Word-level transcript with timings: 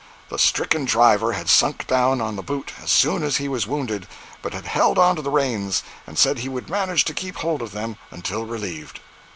The 0.29 0.39
stricken 0.39 0.85
driver 0.85 1.33
had 1.33 1.47
sunk 1.47 1.85
down 1.85 2.21
on 2.21 2.35
the 2.35 2.41
boot 2.41 2.73
as 2.81 2.89
soon 2.89 3.21
as 3.21 3.37
he 3.37 3.47
was 3.47 3.67
wounded, 3.67 4.07
but 4.41 4.51
had 4.51 4.65
held 4.65 4.97
on 4.97 5.15
to 5.15 5.21
the 5.21 5.29
reins 5.29 5.83
and 6.07 6.17
said 6.17 6.39
he 6.39 6.49
would 6.49 6.71
manage 6.71 7.05
to 7.05 7.13
keep 7.13 7.35
hold 7.35 7.61
of 7.61 7.71
them 7.71 7.97
until 8.09 8.47
relieved. 8.47 8.99